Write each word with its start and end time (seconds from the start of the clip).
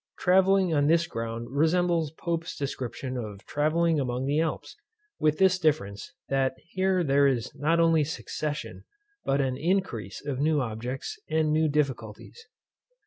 Travelling 0.17 0.73
on 0.73 0.87
this 0.87 1.05
ground 1.05 1.49
resembles 1.51 2.09
Pope's 2.09 2.57
description 2.57 3.17
of 3.17 3.45
travelling 3.45 3.99
among 3.99 4.25
the 4.25 4.39
Alps, 4.39 4.75
with 5.19 5.37
this 5.37 5.59
difference, 5.59 6.11
that 6.27 6.55
here 6.69 7.03
there 7.03 7.27
is 7.27 7.51
not 7.53 7.79
only 7.79 8.03
succession, 8.03 8.83
but 9.25 9.41
an 9.41 9.57
increase 9.57 10.25
of 10.25 10.39
new 10.39 10.59
objects 10.59 11.19
and 11.29 11.51
new 11.53 11.67
difficulties. 11.69 12.43